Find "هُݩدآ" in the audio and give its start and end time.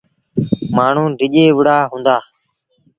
1.91-2.17